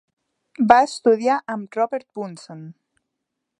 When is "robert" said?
1.81-2.09